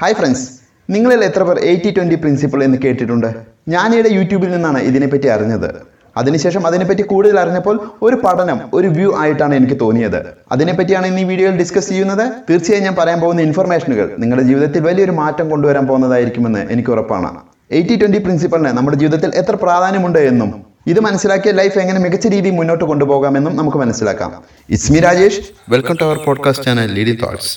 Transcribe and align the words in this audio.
Hi 0.00 0.14
friends 0.18 0.44
നിങ്ങളിൽ 0.92 1.24
എത്ര 1.24 1.42
പേർ 1.42 1.58
എയ്റ്റി 1.70 1.90
ട്വന്റി 1.96 2.14
പ്രിൻസിപ്പിൾ 2.14 2.64
എന്ന് 2.64 2.78
കേട്ടിട്ടുണ്ട്? 2.84 3.26
ഞാനിവിടെ 3.68 4.08
യൂട്യൂബിൽ 4.08 4.50
നിന്നാണ് 4.52 4.78
ഇതിനെപ്പറ്റി 4.78 5.28
അറിഞ്ഞത്. 5.28 5.66
അതിനുശേഷം 6.16 6.66
അതിനെപ്പറ്റി 6.66 7.02
കൂടുതൽ 7.02 7.40
അറിഞ്ഞപ്പോൾ 7.40 7.76
ഒരു 8.02 8.16
പഠനം 8.24 8.58
ഒരു 8.74 8.88
വ്യൂ 8.88 9.14
ആയിട്ടാണ് 9.22 9.54
എനിക്ക് 9.54 9.76
തോന്നിയത്. 9.80 10.18
അതിനെപ്പറ്റിയാണ് 10.52 11.06
ഇന്ന് 11.06 11.20
ഈ 11.20 11.24
വീഡിയോയിൽ 11.24 11.56
ഡിസ്കസ് 11.62 11.88
ചെയ്യുന്നത്. 11.88 12.24
തീർച്ചയായും 12.50 12.84
ഞാൻ 12.84 12.94
പറയാൻ 13.00 13.20
പോകുന്ന 13.20 13.40
ഇൻഫർമേഷനുകൾ 13.48 14.06
നിങ്ങളുടെ 14.18 14.44
ജീവിതത്തിൽ 14.50 14.82
വലിയൊരു 14.88 15.14
മാറ്റം 15.20 15.50
കൊണ്ടുവരാൻ 15.50 15.86
പോകുന്നതായിരിക്കുമെന്ന് 15.86 16.62
എനിക്ക് 16.74 16.90
ഉറപ്പാണ്. 16.90 17.32
എയ്റ്റി 17.78 17.96
ട്വന്റി 18.02 18.18
പ്രിൻസിപ്പളിന് 18.18 18.72
നമ്മുടെ 18.78 18.98
ജീവിതത്തിൽ 19.02 19.32
എത്ര 19.42 19.54
പ്രാധാന്യമുണ്ട് 19.64 20.18
എന്നും 20.18 20.52
ഇത് 20.86 21.00
മനസ്സിലാക്കിയ 21.08 21.52
ലൈഫ് 21.52 21.78
എങ്ങനെ 21.78 22.00
മികച്ച 22.06 22.28
രീതിയിൽ 22.36 22.56
മുന്നോട്ട് 22.60 22.84
കൊണ്ടുപോകാമെന്നും 22.84 23.56
നമുക്ക് 23.56 23.78
മനസ്സിലാക്കാം. 23.78 24.32
Is me 24.78 25.02
Rajesh 25.08 25.42
welcome 25.74 25.98
to 26.00 26.06
our 26.10 26.20
podcast 26.28 26.66
channel 26.70 26.94
lead 27.00 27.16
Thoughts. 27.24 27.50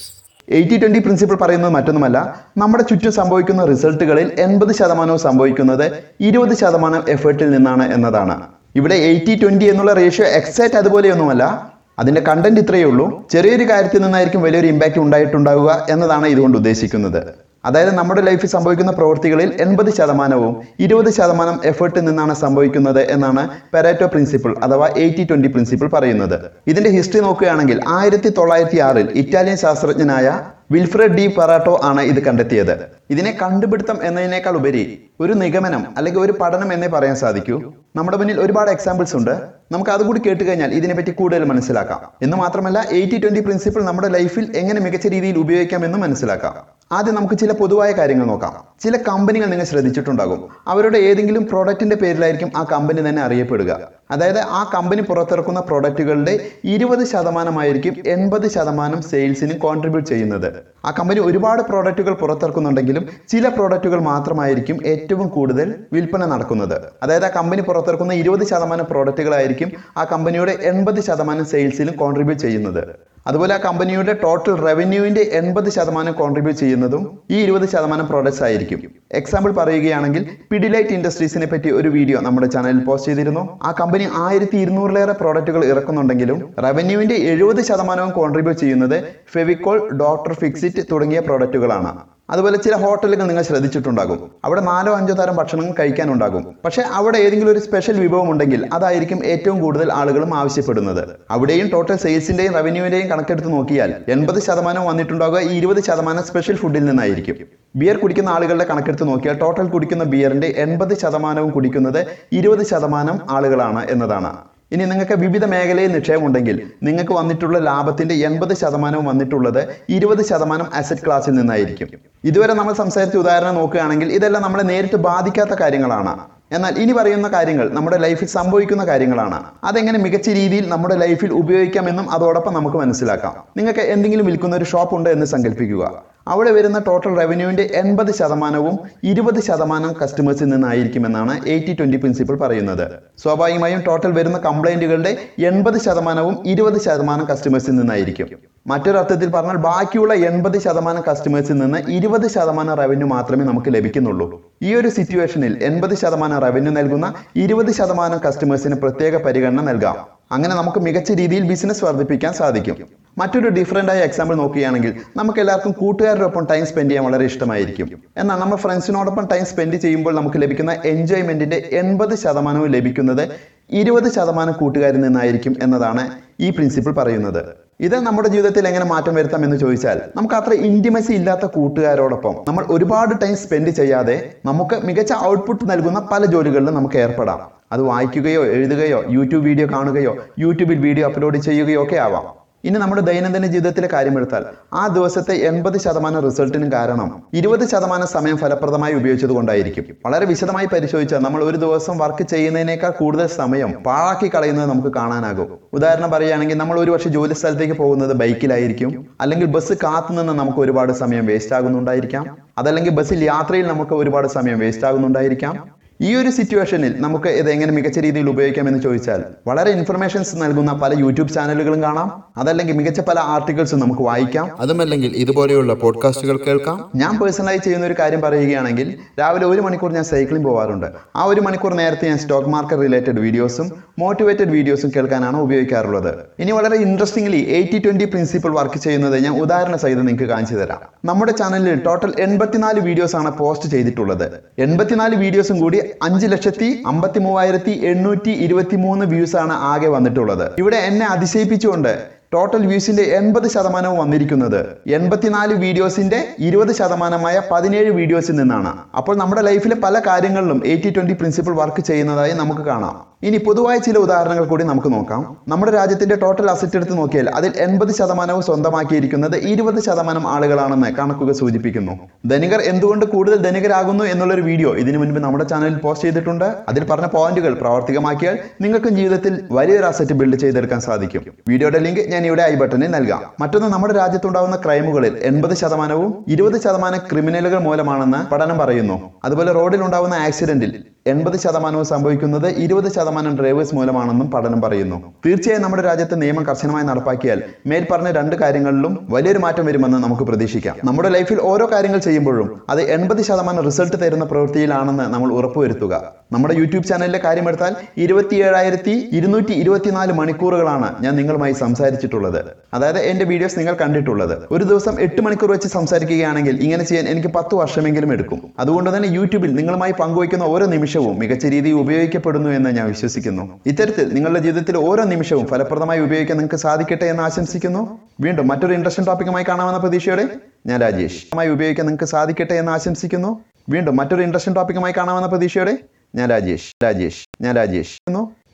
Eighty 0.50 0.78
twenty 0.78 1.00
principle 1.00 1.36
പറയുന്നത് 1.36 1.71
മറ്റൊന്നുമല്ല. 1.71 2.18
നമ്മുടെ 2.57 2.84
ചുറ്റും 2.84 3.12
സംഭവിക്കുന്ന 3.12 3.66
റിസൾട്ടുകളിൽ 3.66 4.32
എൺപത് 4.39 4.74
ശതമാനവും 4.74 5.19
സംഭവിക്കുന്നത് 5.19 6.04
ഇരുപത് 6.21 6.54
ശതമാനം 6.54 7.04
എഫേർട്ടിൽ 7.10 7.50
നിന്നാണ് 7.50 7.93
എന്നതാണ്. 7.93 8.42
ഇവിടെ 8.75 8.96
എയ്റ്റി 8.96 9.39
ട്വന്റി 9.42 9.66
എന്നുള്ള 9.66 9.93
റേഷ്യോ 9.93 10.25
എക്സാക്റ്റ് 10.25 10.75
അതുപോലെയൊന്നുമല്ല. 10.75 11.74
അതിന്റെ 12.00 12.21
കണ്ടന്റ് 12.21 12.61
ഇത്രയേ 12.61 12.83
ഉള്ളൂ. 12.83 13.28
ചെറിയൊരു 13.32 13.64
കാര്യത്തിൽ 13.69 14.02
നിന്നായിരിക്കും 14.02 14.42
വലിയൊരു 14.42 14.68
ഇമ്പാക്റ്റ് 14.68 15.00
ഉണ്ടായിട്ടുണ്ടാവുക 15.00 15.86
എന്നതാണ് 15.89 16.28
ഇതുകൊണ്ട് 16.28 16.57
ഉദ്ദേശിക്കുന്നത്. 16.57 17.43
അതായത് 17.66 17.92
നമ്മുടെ 17.98 18.22
ലൈഫിൽ 18.22 18.48
സംഭവിക്കുന്ന 18.48 18.92
പ്രവൃത്തികളിൽ 18.92 19.62
എൺപത് 19.62 19.94
ശതമാനവും 19.94 20.56
ഇരുപത് 20.80 21.10
ശതമാനം 21.10 21.60
എഫേർട്ടിൽ 21.66 22.02
നിന്നാണ് 22.02 22.34
സംഭവിക്കുന്നത് 22.34 23.02
എന്നാണ് 23.12 23.50
പെരാറ്റോ 23.74 24.06
പ്രിൻസിപ്പിൾ 24.06 24.56
അഥവാ 24.64 24.88
എയ്റ്റി 24.88 25.28
ട്വന്റി 25.30 25.48
പ്രിൻസിപ്പിൾ 25.48 25.88
പറയുന്നത്. 25.88 26.39
ഇതിന്റെ 26.68 26.89
ഹിസ്റ്ററി 26.89 27.20
നോക്കുകയാണെങ്കിൽ 27.20 27.82
ആയിരത്തി 27.88 28.30
തൊള്ളായിരത്തി 28.30 28.78
ആറിൽ 28.80 29.10
ഇറ്റാലിയൻ 29.16 29.58
ശാസ്ത്രജ്ഞനായ 29.58 30.42
വിൽഫ്രഡ് 30.72 31.16
ഡി 31.18 31.28
പെറാട്ടോ 31.28 31.80
ആണ് 31.84 32.02
ഇത് 32.02 32.20
കണ്ടെത്തിയത്. 32.23 32.80
ഇതിനെ 33.09 33.38
കണ്ടുപിടുത്തം 33.42 33.98
എന്നതിനേക്കാൾ 34.03 34.56
ഉപരി 34.56 35.09
ഒരു 35.20 35.34
നിഗമനം 35.34 35.86
അല്ലെങ്കിൽ 35.98 36.20
ഒരു 36.20 36.33
പഠനം 36.42 36.73
എന്നേ 36.73 36.88
പറയാൻ 36.88 37.16
സാധിക്കൂ. 37.16 37.73
നമ്മുടെ 37.95 38.17
മുന്നിൽ 38.17 38.39
ഒരുപാട് 38.39 38.72
എക്സാമ്പിൾസ് 38.72 39.16
ഉണ്ട്. 39.16 39.36
നമുക്ക് 39.72 39.92
അതുകൂടി 39.92 40.22
കേട്ട് 40.25 40.44
കഴിഞ്ഞാൽ 40.44 40.72
ഇതിനെപ്പറ്റി 40.73 41.11
കൂടുതൽ 41.11 41.44
മനസ്സിലാക്കാം. 41.44 42.02
എന്ന് 42.22 42.38
മാത്രമല്ല 42.38 42.86
എയ്റ്റി 42.92 43.17
ട്വന്റി 43.17 43.39
പ്രിൻസിപ്പിൾ 43.39 43.83
നമ്മുടെ 43.83 44.08
ലൈഫിൽ 44.08 44.58
എങ്ങനെ 44.58 44.81
മികച്ച 44.81 45.08
രീതിയിൽ 45.08 45.38
ഉപയോഗിക്കാമെന്ന് 45.38 45.98
മനസ്സിലാക്കാം. 45.98 46.55
ആദ്യം 46.92 47.16
നമുക്ക് 47.16 47.36
ചില 47.38 47.52
പൊതുവായ 47.52 47.92
കാര്യങ്ങൾ 47.92 48.26
നോക്കാം. 48.26 48.53
ചില 48.84 48.98
കമ്പനികൾ 48.98 49.45
നിങ്ങൾ 49.45 49.66
ശ്രദ്ധിച്ചിട്ടുണ്ടാകും. 49.66 50.48
അവരുടെ 50.67 50.98
ഏതെങ്കിലും 50.98 51.45
പ്രോഡക്റ്റിന്റെ 51.45 51.95
പേരിലായിരിക്കും 51.95 52.52
ആ 52.56 52.64
കമ്പനി 52.72 53.09
തന്നെ 53.09 53.22
അറിയപ്പെടുക. 53.22 53.78
അതായത് 54.12 54.39
ആ 54.39 54.72
കമ്പനി 54.76 55.02
പുറത്തിറക്കുന്ന 55.02 55.59
പ്രോഡക്റ്റുകളുടെ 55.59 56.39
ഇരുപത് 56.66 57.04
ശതമാനമായിരിക്കും 57.08 57.95
എൺപത് 58.08 58.48
ശതമാനം 58.48 59.02
സെയിൽസിന് 59.02 59.59
കോൺട്രിബ്യൂട്ട് 59.59 60.09
ചെയ്യുന്നത്. 60.09 60.54
ആ 60.86 60.92
കമ്പനി 60.92 61.20
ഒരുപാട് 61.20 61.61
പ്രോഡക്റ്റുകൾ 61.61 62.14
പുറത്തിറക്കുന്നുണ്ടെങ്കിലും 62.14 63.09
ചില 63.30 63.48
പ്രോഡക്റ്റുകൾ 63.48 64.02
മാത്രമായിരിക്കും 64.02 64.80
ഏറ്റവും 64.86 65.28
കൂടുതൽ 65.28 65.76
വിൽപ്പന 65.94 66.26
നടക്കുന്നത്. 66.26 66.81
അതായത് 67.04 67.26
ആ 67.26 67.30
കമ്പനി 67.30 67.61
പുറത്തിറക്കുന്ന 67.61 68.14
ഇരുപത് 68.14 68.48
ശതമാനം 68.48 68.86
പ്രോഡക്റ്റുകളായിരിക്കും 68.92 69.72
ആ 69.98 70.04
കമ്പനിയുടെ 70.04 70.58
എൺപത് 70.61 71.02
ശതമാനം 71.02 71.45
സെയിൽസിലും 71.45 71.95
കോൺട്രിബ്യൂട്ട് 71.95 72.44
ചെയ്യുന്നത്. 72.44 73.12
അതുപോലെ 73.25 73.53
ആ 73.55 73.59
കമ്പനിയുടെ 73.66 74.13
ടോട്ടൽ 74.23 74.55
റവന്യൂവിന്റെ 74.67 75.21
എൺപത് 75.39 75.69
ശതമാനം 75.75 76.13
കോൺട്രിബ്യൂട്ട് 76.21 76.59
ചെയ്യുന്നതും 76.61 77.03
ഈ 77.33 77.38
ഇരുപത് 77.43 77.65
ശതമാനം 77.73 78.07
പ്രോഡക്ട്സ് 78.11 78.43
ആയിരിക്കും. 78.47 78.80
എക്സാമ്പിൾ 79.19 79.52
പറയുകയാണെങ്കിൽ 79.59 80.23
പിഡിലൈറ്റ് 80.52 80.95
ഇൻഡസ്ട്രീസിനെ 80.97 81.47
പറ്റി 81.53 81.71
ഒരു 81.80 81.91
വീഡിയോ 81.97 82.19
നമ്മുടെ 82.27 82.49
ചാനലിൽ 82.55 82.81
പോസ്റ്റ് 82.89 83.09
ചെയ്തിരുന്നു. 83.11 83.43
ആ 83.67 83.71
കമ്പനി 83.81 84.07
ആയിരത്തി 84.25 84.57
ഇരുന്നൂറിലേറെ 84.63 85.15
പ്രോഡക്റ്റുകൾ 85.21 85.63
ഇറക്കുന്നുണ്ടെങ്കിലും 85.73 86.39
റവന്യൂവിന്റെ 86.67 87.19
എഴുപത് 87.33 87.61
ശതമാനവും 87.69 88.11
കോൺട്രിബ്യൂട്ട് 88.19 88.61
ചെയ്യുന്നത് 88.61 88.97
ഫെവിക്കോൾ 89.35 89.80
ഡോക്ടർ 90.03 90.33
ഫിക്സിറ്റ് 90.33 90.83
തുടങ്ങിയ 90.91 91.21
പ്രോഡക്റ്റുകളാണ് 91.30 91.93
അതുപോലെ 92.34 92.58
ചില 92.58 92.76
ഹോട്ടലുകൾ 92.76 93.26
നിങ്ങൾ 93.30 93.44
ശ്രദ്ധിച്ചിട്ടുണ്ടാകും. 93.44 94.20
അവിടെ 94.45 94.62
നാലോ 94.62 94.92
അഞ്ചോ 95.00 95.14
തരം 95.14 95.36
ഭക്ഷണങ്ങൾ 95.36 95.73
കഴിക്കാനുണ്ടാകും. 95.80 96.44
പക്ഷേ 96.66 96.84
അവിടെ 97.00 97.17
ഏതെങ്കിലും 97.17 97.52
ഒരു 97.52 97.59
സ്പെഷ്യൽ 97.59 97.98
വിഭവം 98.00 98.30
ഉണ്ടെങ്കിൽ 98.31 98.62
അതായിരിക്കും 98.73 99.20
ഏറ്റവും 99.26 99.62
കൂടുതൽ 99.62 99.89
ആളുകളും 99.94 100.36
ആവശ്യപ്പെടുന്നത്. 100.36 101.04
അവിടെയും 101.32 101.67
ടോട്ടൽ 101.73 101.95
സെയിൽസിന്റെയും 101.95 102.54
റവന്യൂവിന്റെയും 102.54 103.10
കണക്കെടുത്ത് 103.10 103.52
നോക്കിയാൽ 103.52 103.93
എൺപത് 104.08 104.39
ശതമാനം 104.48 104.86
വന്നിട്ടുണ്ടാകുക 104.86 105.39
ഈ 105.39 105.58
ഇരുപത് 105.58 105.83
ശതമാനം 105.83 106.23
സ്പെഷ്യൽ 106.23 106.55
ഫുഡിൽ 106.55 106.86
നിന്നായിരിക്കും. 106.86 107.38
ബിയർ 107.76 107.98
കുടിക്കുന്ന 107.98 108.30
ആളുകളുടെ 108.30 108.64
കണക്കെടുത്ത് 108.64 109.08
നോക്കിയാൽ 109.08 109.38
ടോട്ടൽ 109.38 109.67
കുടിക്കുന്ന 109.67 110.04
ബിയറിന്റെ 110.04 110.54
എൺപത് 110.58 110.95
ശതമാനവും 111.04 111.52
കുടിക്കുന്നത് 111.52 112.02
ഇരുപത് 112.39 112.66
ശതമാനം 112.72 113.20
ആളുകളാണ് 113.30 113.83
എന്നതാണ്. 113.89 114.52
ഇനി 114.73 114.86
നിങ്ങൾക്ക് 114.92 115.16
വിവിധ 115.23 115.45
മേഖലയിൽ 115.45 115.92
നിക്ഷേപമുണ്ടെങ്കിൽ 115.95 116.58
നിങ്ങൾക്ക് 116.84 117.14
വന്നിട്ടുള്ള 117.14 117.58
ലാഭത്തിന്റെ 117.60 118.16
എൺപത് 118.28 118.54
ശതമാനവും 118.61 119.06
വന്നിട്ടുള്ളത് 119.06 119.60
ഇരുപത് 119.95 120.22
ശതമാനം 120.30 120.67
അസറ്റ് 120.73 121.06
ക്ലാസ്സിൽ 121.06 121.34
നിന്നായിരിക്കും. 121.34 121.89
ഇതുവരെ 122.23 122.54
നമ്മൾ 122.54 122.73
സംസാരിച്ച 122.73 123.17
ഉദാഹരണം 123.17 123.56
നോക്കുകയാണെങ്കിൽ 123.56 124.14
ഇതെല്ലാം 124.14 124.44
നമ്മളെ 124.44 124.64
നേരിട്ട് 124.64 124.95
ബാധിക്കാത്ത 125.10 125.56
കാര്യങ്ങളാണ്. 125.61 126.14
എന്നാൽ 126.52 126.73
ഇനി 126.84 126.94
പറയുന്ന 126.94 127.28
കാര്യങ്ങൾ 127.28 127.67
നമ്മുടെ 127.73 127.98
ലൈഫിൽ 127.98 128.28
സംഭവിക്കുന്ന 128.38 128.84
കാര്യങ്ങളാണ്. 128.86 129.38
അതെങ്ങനെ 129.64 130.00
മികച്ച 130.00 130.30
രീതിയിൽ 130.40 130.66
നമ്മുടെ 130.74 130.96
ലൈഫിൽ 130.96 131.32
ഉപയോഗിക്കാമെന്നും 131.34 132.12
അതോടൊപ്പം 132.12 132.54
നമുക്ക് 132.54 132.78
മനസ്സിലാക്കാം. 132.78 133.36
നിങ്ങൾക്ക് 133.58 133.86
എന്തെങ്കിലും 133.96 134.26
വിൽക്കുന്ന 134.26 134.56
ഒരു 134.56 134.68
ഷോപ്പ് 134.74 134.96
ഉണ്ട് 134.96 135.10
എന്ന് 135.10 135.26
സങ്കല്പിക്കുക. 135.26 135.84
അവിടെ 136.28 136.52
വരുന്ന 136.52 136.80
ടോട്ടൽ 136.80 137.20
റവന്യൂവിന്റെ 137.20 137.64
എൺപത് 137.74 138.12
ശതമാനവും 138.14 138.80
ഇരുപത് 139.04 139.40
ശതമാനം 139.44 139.96
കസ്റ്റമേഴ്സിൽ 140.04 140.46
നിന്നായിരിക്കുമെന്നാണ് 140.46 141.48
എയ്റ്റി 141.48 141.74
ട്വന്റി 141.74 141.98
പ്രിൻസിപ്പിൾ 141.98 142.38
പറയുന്നത്. 142.38 142.86
സ്വാഭാവികമായും 143.24 143.82
ടോട്ടൽ 143.88 144.12
വരുന്ന 144.12 144.38
കംപ്ലൈന്റുകളുടെ 144.38 145.18
എൺപത് 145.40 145.78
ശതമാനവും 145.82 146.48
ഇരുപത് 146.48 146.82
ശതമാനം 146.82 147.26
കസ്റ്റമേഴ്സിൽ 147.32 147.76
നിന്നായിരിക്കും. 147.76 148.30
മറ്റൊരർത്ഥത്തിൽ 148.68 149.30
പറഞ്ഞാൽ 149.30 149.58
ബാക്കിയുള്ള 149.58 150.14
എൺപത് 150.14 150.58
ശതമാനം 150.60 151.04
കസ്റ്റമേഴ്സിൽ 151.12 151.54
നിന്ന് 151.54 151.92
ഇരുപത് 151.92 152.28
ശതമാനം 152.28 152.74
റവന്യൂ 152.74 153.08
മാത്രമേ 153.08 153.46
നമുക്ക് 153.46 153.74
ലഭിക്കുന്നുള്ളൂ. 153.76 154.42
ഈ 154.64 154.76
ഒരു 154.76 154.88
സിറ്റുവേഷനിൽ 154.88 155.64
എൺപത് 155.64 155.96
ശതമാനം 155.96 156.40
റവന്യൂ 156.40 156.74
നൽകുന്ന 156.74 157.14
ഇരുപത് 157.36 157.72
ശതമാനം 157.72 158.22
കസ്റ്റമേഴ്സിന് 158.28 158.76
പ്രത്യേക 158.76 159.24
പരിഗണന 159.24 159.62
നൽകാം. 159.62 159.98
അങ്ങനെ 160.32 160.56
നമുക്ക് 160.56 160.80
മികച്ച 160.80 161.12
രീതിയിൽ 161.12 161.44
ബിസിനസ് 161.48 161.86
വർദ്ധിപ്പിക്കാൻ 161.86 162.34
സാധിക്കും. 162.34 163.03
മറ്റൊരു 163.18 163.50
ഡിഫറന്റ് 163.50 163.91
ആയ 163.91 164.00
എക്സാമ്പിൾ 164.00 164.35
നോക്കുകയാണെങ്കിൽ 164.35 164.94
നമുക്ക് 165.18 165.40
എല്ലാവർക്കും 165.40 165.72
കൂട്ടുകാരോടൊപ്പം 165.72 166.46
ടൈം 166.51 166.66
സ്പെൻഡ് 166.66 166.90
ചെയ്യാൻ 166.90 167.06
വളരെ 167.06 167.25
ഇഷ്ടമായിരിക്കും. 167.25 168.01
എന്നാൽ 168.18 168.38
നമ്മൾ 168.40 168.56
ഫ്രണ്ട്സിനോടൊപ്പം 168.56 169.25
ടൈം 169.25 169.46
സ്പെൻഡ് 169.46 169.75
ചെയ്യുമ്പോൾ 169.75 170.16
നമുക്ക് 170.16 170.41
ലഭിക്കുന്ന 170.41 170.78
എൻജോയ്മെന്റിന്റെ 170.85 171.69
എൺപത് 171.72 172.16
ശതമാനവും 172.16 172.72
ലഭിക്കുന്നത് 172.72 173.29
ഇരുപത് 173.72 174.07
ശതമാനം 174.13 174.53
കൂട്ടുകാരിൽ 174.53 175.01
നിന്നായിരിക്കും 175.01 175.56
എന്നതാണ് 175.63 176.09
ഈ 176.40 176.50
പ്രിൻസിപ്പിൾ 176.50 176.91
പറയുന്നത്. 176.91 177.44
ഇത് 177.79 177.96
നമ്മുടെ 177.96 178.29
ജീവിതത്തിൽ 178.29 178.68
എങ്ങനെ 178.68 178.85
മാറ്റം 178.85 179.16
വരുത്താം 179.16 179.44
എന്ന് 179.45 179.57
ചോദിച്ചാൽ 179.57 180.01
നമുക്ക് 180.16 180.35
അത്ര 180.35 180.53
ഇന്റിമസി 180.53 181.13
ഇല്ലാത്ത 181.13 181.45
കൂട്ടുകാരോടൊപ്പം 181.45 182.35
നമ്മൾ 182.47 182.66
ഒരുപാട് 182.69 183.13
ടൈം 183.24 183.35
സ്പെൻഡ് 183.38 183.69
ചെയ്യാതെ 183.69 184.35
നമുക്ക് 184.45 184.75
മികച്ച 184.88 185.13
ഔട്ട്പുട്ട് 185.13 185.72
നൽകുന്ന 185.72 186.00
പല 186.12 186.25
ജോലികളിലും 186.25 186.74
നമുക്ക് 186.74 186.97
ഏർപ്പെടാം. 186.97 187.41
അത് 187.72 187.81
വായിക്കുകയോ 187.81 188.45
എഴുതുകയോ 188.45 189.03
യൂട്യൂബ് 189.09 189.45
വീഡിയോ 189.45 189.68
കാണുകയോ 189.68 190.18
യൂട്യൂബിൽ 190.40 190.80
വീഡിയോ 190.80 191.07
അപ്ലോഡ് 191.09 191.38
ചെയ്യുകയോ 191.38 191.84
ഒക്കെ 191.84 191.95
ആവാം. 191.95 192.43
ഇനി 192.63 192.78
നമ്മുടെ 192.79 193.01
ദൈനംദിന 193.01 193.46
ജീവിതത്തിലെ 193.46 193.90
കാര്യമെടുത്താൽ 193.94 194.44
ആ 194.74 194.88
ദിവസത്തെ 194.88 195.34
എൺപത് 195.34 195.78
ശതമാനം 195.78 196.19
റിസൾട്ടിന് 196.19 196.72
കാരണം 196.72 197.24
ഇരുപത് 197.34 197.68
ശതമാനം 197.69 198.07
സമയം 198.07 198.38
ഫലപ്രദമായി 198.38 198.94
ഉപയോഗിച്ചത് 198.94 199.29
കൊണ്ടായിരിക്കും. 199.29 199.85
വളരെ 200.06 200.25
വിശദമായി 200.25 200.66
പരിശോധിച്ചാൽ 200.66 201.18
നമ്മൾ 201.18 201.44
ഒരു 201.44 201.57
ദിവസം 201.57 201.97
വർക്ക് 201.97 202.24
ചെയ്യുന്നതിനേക്കാൾ 202.24 202.90
കൂടുതൽ 202.91 203.28
സമയം 203.28 203.84
പാഴാക്കി 203.88 204.31
കളയുന്നത് 204.35 204.69
നമുക്ക് 204.69 204.88
കാണാനാകും. 204.88 205.59
ഉദാഹരണം 205.74 206.12
പറയുകയാണെങ്കിൽ 206.12 206.57
നമ്മൾ 206.57 206.79
ഒരു 206.79 206.91
വർഷം 206.91 207.12
ജോലി 207.12 207.34
സ്ഥലത്തേക്ക് 207.34 207.74
പോകുന്നത് 207.74 208.13
ബൈക്കിലായിരിക്കും. 208.13 209.07
അല്ലെങ്കിൽ 209.22 209.45
ബസ് 209.45 209.74
കാത്തുനിന്ന് 209.74 210.34
നമുക്ക് 210.34 210.57
ഒരുപാട് 210.57 210.94
സമയം 210.94 211.25
വേസ്റ്റ് 211.25 211.56
ആകുന്നുണ്ടായിരിക്കാം. 211.56 212.38
അതല്ലെങ്കിൽ 212.57 212.91
ബസ്സിൽ 212.91 213.24
യാത്രയിൽ 213.24 213.68
നമുക്ക് 213.68 213.94
ഒരുപാട് 213.94 214.28
സമയം 214.28 214.59
വേസ്റ്റ് 214.59 214.85
ആകുന്നുണ്ടായിരിക്കാം. 214.85 215.83
ഈ 216.08 216.16
ഒരു 216.19 216.30
സിറ്റുവേഷനിൽ 216.30 216.94
നമുക്ക് 217.03 217.30
ഇത് 217.40 217.50
എങ്ങനെ 217.52 217.72
മികച്ച 217.72 218.00
രീതിയിൽ 218.06 218.30
ഉപയോഗിക്കാം 218.30 218.68
എന്ന് 218.69 218.80
ചോദിച്ചാൽ 218.84 219.19
വളരെ 219.50 219.72
ഇൻഫർമേഷൻസ് 219.72 220.34
നൽകുന്ന 220.41 220.72
പല 220.81 220.94
യൂട്യൂബ് 221.00 221.31
ചാനലുകളും 221.36 221.81
കാണാം 221.84 222.24
അതല്ലെങ്കിൽ 222.38 222.75
മികച്ച 222.80 223.02
പല 223.09 223.19
ആർട്ടിക്കിൾസും 223.34 223.80
നമുക്ക് 223.80 224.02
വായിക്കാം. 224.02 224.47
അതുമല്ലെങ്കിൽ 224.59 225.12
ഇതുപോലെയുള്ള 225.24 225.74
പോഡ്കാസ്റ്റുകൾ 225.74 226.38
കേൾക്കാം. 226.47 226.78
ഞാൻ 226.96 227.13
പേഴ്സണലായി 227.19 227.58
ചെയ്യുന്ന 227.58 227.86
ഒരു 227.86 227.95
കാര്യം 228.00 228.22
പറയുകയാണെങ്കിൽ 228.22 228.89
രാവിലെ 229.19 229.45
ഒരു 229.45 229.62
മണിക്കൂർ 229.62 229.94
ഞാൻ 229.94 230.04
സൈക്ലിംഗ് 230.04 230.48
പോകാറുണ്ട് 230.48 230.88
ആ 231.16 231.24
ഒരു 231.24 231.42
മണിക്കൂർ 231.42 231.74
നേരത്തെ 231.81 232.07
ഞാൻ 232.07 232.18
സ്റ്റോക്ക് 232.18 232.51
മാർക്കറ്റ് 232.56 232.81
റിലേറ്റഡ് 232.81 233.19
വീഡിയോസും 233.19 233.69
മോട്ടിവേറ്റഡ് 234.00 234.51
വീഡിയോസും 234.57 234.92
കേൾക്കാനാണ് 234.95 235.38
ഉപയോഗിക്കാറുള്ളത്. 235.38 236.12
ഇനി 236.39 236.51
വളരെ 236.51 236.78
interestingly 236.88 237.42
eighty 237.60 237.81
twenty 237.86 238.06
principle 238.06 238.51
work 238.60 238.80
ചെയ്യുന്നത് 238.80 239.18
ഞാൻ 239.24 239.33
ഉദാഹരണ 239.44 239.75
സഹിതം 239.75 240.06
നിങ്ങൾക്ക് 240.06 240.30
കാണിച്ചു 240.33 240.56
തരാം. 240.56 240.81
നമ്മുടെ 241.06 241.31
ചാനലിൽ 241.31 241.80
ടോട്ടൽ 241.88 242.13
എൺപത്തിനാല് 242.19 242.80
വീഡിയോസ് 242.80 243.16
ആണ് 243.16 243.38
പോസ്റ്റ് 243.38 243.69
ചെയ്തിട്ടുള്ളത്. 243.69 244.28
എൺപത്തിനാല് 244.60 245.16
വീഡിയോസും 245.16 245.60
കൂടി 245.60 245.80
അഞ്ച് 246.01 246.28
ലക്ഷത്തി 246.28 246.84
അമ്പത്തി 246.88 247.19
മൂവായിരത്തി 247.19 247.72
എണ്ണൂറ്റി 247.72 248.31
ഇരുപത്തി 248.31 248.75
മൂന്ന് 248.75 249.06
വ്യൂസ് 249.06 249.36
ആണ് 249.36 249.54
ആകെ 249.54 249.88
വന്നിട്ടുള്ളത്. 249.88 250.51
ഇവിടെ 250.60 250.78
എന്നെ 250.78 251.06
അതിശയിപ്പിച്ചുകൊണ്ട് 251.06 252.23
ടോട്ടൽ 252.33 252.63
വ്യൂസിന്റെ 252.71 253.03
എൺപത് 253.19 253.47
ശതമാനവും 253.56 253.97
വന്നിരിക്കുന്നത്. 254.03 254.59
എൺപത്തിനാല് 254.97 255.53
വീഡിയോസിന്റെ 255.63 256.19
ഇരുപത് 256.47 256.71
ശതമാനമായ 256.80 257.35
പതിനേഴ് 257.51 257.91
വീഡിയോസിൽ 258.00 258.35
നിന്നാണ്. 258.41 258.74
അപ്പോൾ 259.00 259.15
നമ്മുടെ 259.21 259.41
ലൈഫിലെ 259.50 259.77
പല 259.85 259.95
കാര്യങ്ങളിലും 260.09 260.62
എയ്റ്റി 260.74 260.91
ട്വന്റി 260.97 261.15
പ്രിൻസിപ്പിൾ 261.21 261.56
വർക്ക് 261.62 261.83
ചെയ്യുന്നതായി 261.89 262.35
നമുക്ക് 262.41 262.63
കാണാം. 262.69 262.95
ഇനി 263.27 263.38
പൊതുവായ 263.47 263.77
ചില 263.85 263.97
ഉദാഹരണങ്ങൾ 264.06 264.45
കൂടി 264.51 264.63
നമുക്ക് 264.69 264.89
നോക്കാം. 264.94 265.21
നമ്മുടെ 265.51 265.71
രാജ്യത്തിന്റെ 265.77 266.15
ടോട്ടൽ 266.24 266.47
അസറ്റ് 266.53 266.77
എടുത്ത് 266.80 266.95
നോക്കിയാൽ 266.97 267.27
അതിൽ 267.38 267.51
എൺപത് 267.65 267.91
ശതമാനവും 268.00 268.44
സ്വന്തമാക്കിയിരിക്കുന്നത് 268.47 269.35
ഇരുപത് 269.51 269.80
ശതമാനം 269.85 270.25
ആളുകളാണെന്ന് 270.33 270.89
കണക്കുകൾ 270.97 271.35
സൂചിപ്പിക്കുന്നു. 271.41 271.94
ധനികർ 272.31 272.62
എന്തുകൊണ്ട് 272.71 273.06
കൂടുതൽ 273.13 273.39
ധനികരാകുന്നു 273.45 274.03
എന്നുള്ളൊരു 274.13 274.44
വീഡിയോ 274.50 274.71
ഇതിനു 274.81 274.97
മുൻപ് 275.03 275.19
നമ്മുടെ 275.25 275.45
ചാനലിൽ 275.51 275.77
പോസ്റ്റ് 275.85 276.07
ചെയ്തിട്ടുണ്ട്. 276.07 276.47
അതിൽ 276.71 276.85
പറഞ്ഞ 276.91 277.09
പോയിന്റുകൾ 277.15 277.53
പ്രാവർത്തികമാക്കിയാൽ 277.62 278.35
നിങ്ങൾക്കും 278.65 278.94
ജീവിതത്തിൽ 279.00 279.35
വലിയൊരു 279.59 279.88
അസറ്റ് 279.91 280.18
ബിൽഡ് 280.21 280.39
ചെയ്തെടുക്കാൻ 280.44 280.81
സാധിക്കും. 280.88 281.24
വീഡിയോയുടെ 281.51 281.81
ലിങ്ക് 281.88 282.03
ഞാൻ 282.13 282.21
ഇവിടെ 282.28 282.44
ഐ 282.44 282.56
ബട്ടണിൽ 282.56 282.88
നൽകാം. 282.88 283.22
മറ്റൊന്ന് 283.40 283.68
നമ്മുടെ 283.68 283.94
രാജ്യത്തുണ്ടാകുന്ന 283.94 284.56
ക്രൈമുകളിൽ 284.56 285.18
എൺപത് 285.18 285.54
ശതമാനവും 285.54 286.25
ഇരുപത് 286.28 286.62
ശതമാനം 286.62 286.98
ക്രിമിനലുകൾ 286.98 287.60
മൂലമാണെന്ന് 287.60 288.31
പഠനം 288.34 288.58
പറയുന്നു. 288.58 289.14
അതുപോലെ 289.24 289.52
റോഡിൽ 289.52 289.84
ഉണ്ടാകുന്ന 289.84 290.14
ആക്സിഡന്റിൽ 290.14 290.86
എൺപത് 291.12 291.38
ശതമാനവും 291.40 291.86
സംഭവിക്കുന്നത് 291.86 292.48
ഇരുപത് 292.66 292.88
ശതമാനം 292.96 293.34
ഡ്രൈവേഴ്സ് 293.40 293.76
മൂലമാണെന്നും 293.76 294.32
പഠനം 294.32 294.62
പറയുന്നു. 294.62 294.98
തീർച്ചയായും 295.26 295.62
നമ്മുടെ 295.62 295.84
രാജ്യത്ത് 295.84 296.22
നിയമം 296.22 296.44
കർശനമായി 296.44 296.86
നടപ്പാക്കിയാൽ 296.86 297.40
മേൽപ്പറഞ്ഞ 297.68 298.12
രണ്ട് 298.12 298.36
കാര്യങ്ങളിലും 298.36 298.94
വലിയൊരു 299.10 299.38
മാറ്റം 299.38 299.66
വരുമെന്ന് 299.66 299.98
നമുക്ക് 300.04 300.24
പ്രതീക്ഷിക്കാം. 300.24 300.76
നമ്മുടെ 300.84 301.10
ലൈഫിൽ 301.10 301.40
ഓരോ 301.42 301.66
കാര്യങ്ങൾ 301.72 302.00
ചെയ്യുമ്പോഴും 302.00 302.62
അത് 302.70 302.82
എൺപത് 302.82 303.22
ശതമാനം 303.22 303.66
റിസൾട്ട് 303.66 303.98
തരുന്ന 304.04 304.26
പ്രവൃത്തിയിലാണെന്ന് 304.26 305.04
നമ്മൾ 305.14 305.32
ഉറപ്പുവരുത്തുക. 305.34 305.94
നമ്മുടെ 306.32 306.54
യൂട്യൂബ് 306.58 306.86
ചാനലിലെ 306.86 307.20
കാര്യമെടുത്താൽ 307.26 307.76
ഇരുപത്തിയേഴായിരത്തി 307.98 309.10
ഇരുന്നൂറ്റി 309.12 309.54
ഇരുപത്തിനാല് 309.54 310.14
മണിക്കൂറുകളാണ് 310.14 310.88
ഞാൻ 311.04 311.16
നിങ്ങളുമായി 311.16 311.54
സംസാരിച്ചിട്ടുള്ളത്. 311.54 312.40
അതായത് 312.74 313.00
എന്റെ 313.00 313.26
വീഡിയോസ് 313.26 313.60
നിങ്ങൾ 313.60 313.76
കണ്ടിട്ടുള്ളത്. 313.82 314.36
ഒരു 314.52 314.64
ദിവസം 314.64 314.96
എട്ട് 315.00 315.22
മണിക്കൂർ 315.22 315.52
വെച്ച് 315.52 315.68
സംസാരിക്കുകയാണെങ്കിൽ 315.68 316.56
ഇങ്ങനെ 316.64 316.84
ചെയ്യാൻ 316.84 317.08
എനിക്ക് 317.08 317.28
പത്ത് 317.28 317.56
വർഷമെങ്കിലും 317.56 318.14
എടുക്കും. 318.14 318.40
അതുകൊണ്ട് 318.60 318.98
തന്നെ 318.98 319.10
യൂട്യൂബിൽ 319.18 319.52
നിങ്ങളുമായി 319.60 319.94
പങ്കുവയ്ക്കുന്ന 320.00 320.44
ഓരോ 320.44 320.66
നിമിഷവും 320.94 321.19
മികച്ച 321.19 321.45
രീതിയിൽ 321.54 321.75
ഉപയോഗിക്കപ്പെടുന്നു 321.84 322.50
എന്ന് 322.57 322.69
ഞാൻ 322.78 322.86
വിശ്വസിക്കുന്നു. 322.88 323.44
ഇത്തരത്തിൽ 323.66 324.06
നിങ്ങളുടെ 324.16 324.40
ജീവിതത്തിൽ 324.45 324.75
ഓരോ 324.78 325.04
നിമിഷവും 325.13 325.45
ഫലപ്രദമായി 325.51 326.01
ഉപയോഗിക്കാൻ 326.07 326.38
നിങ്ങൾക്ക് 326.38 326.60
സാധിക്കട്ടെ 326.66 327.07
എന്ന് 327.12 327.24
ആശംസിക്കുന്നു. 327.28 327.81
വീണ്ടും 328.22 328.45
മറ്റൊരു 328.48 328.74
ഇൻട്രസ്റ്റിംഗ് 328.78 329.07
ടോപ്പിക്കുമായി 329.10 329.45
കാണാമെന്ന 329.50 329.80
പ്രതീക്ഷയോടെ 329.80 330.25
ഞാൻ 330.68 330.78
രാജേഷ്. 330.86 331.22
ഉപയോഗിക്കാൻ 331.56 331.86
നിങ്ങൾക്ക് 331.88 332.10
സാധിക്കട്ടെ 332.13 332.56
എന്ന് 332.62 332.72
ആശംസിക്കുന്നു. 332.72 333.31
വീണ്ടും 333.69 333.95
മറ്റൊരു 334.01 334.22
ഇൻട്രസ്റ്റിംഗ് 334.28 334.57
ടോപ്പിക്കുമായി 334.60 334.94
കാണാമെന്ന 334.98 335.30
പ്രതീക്ഷയോടെ 335.34 335.75
ഞാൻ 336.16 336.28
രാജേഷ്. 336.30 336.69
രാജേഷ്. 336.84 337.24
ഞാൻ 337.42 337.54
രാജേഷ്. 337.62 337.98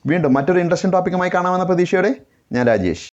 വീണ്ടും 0.05 0.33
മറ്റൊരു 0.37 0.59
ഇൻട്രസ്റ്റിംഗ് 0.63 0.93
ടോപ്പിക്കുമായി 0.95 1.31
കാണാമെന്ന 1.33 1.65
പ്രതീക്ഷയോടെ 1.65 2.11
ഞാൻ 2.53 2.65
രാജേഷ്. 2.71 3.07